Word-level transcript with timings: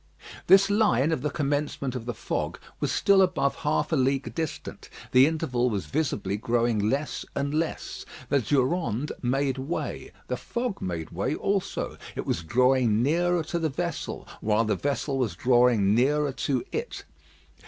This 0.47 0.71
line 0.71 1.11
of 1.11 1.21
the 1.21 1.29
commencement 1.29 1.93
of 1.93 2.07
the 2.07 2.15
fog 2.15 2.57
was 2.79 2.91
still 2.91 3.21
above 3.21 3.57
half 3.57 3.91
a 3.91 3.95
league 3.95 4.33
distant. 4.33 4.89
The 5.11 5.27
interval 5.27 5.69
was 5.69 5.85
visibly 5.85 6.37
growing 6.37 6.79
less 6.89 7.23
and 7.35 7.53
less. 7.53 8.03
The 8.29 8.39
Durande 8.39 9.11
made 9.21 9.59
way; 9.59 10.11
the 10.27 10.37
fog 10.37 10.81
made 10.81 11.11
way 11.11 11.35
also. 11.35 11.99
It 12.15 12.25
was 12.25 12.41
drawing 12.41 13.03
nearer 13.03 13.43
to 13.43 13.59
the 13.59 13.69
vessel, 13.69 14.27
while 14.39 14.65
the 14.65 14.75
vessel 14.75 15.19
was 15.19 15.35
drawing 15.35 15.93
nearer 15.93 16.31
to 16.31 16.63
it. 16.71 17.05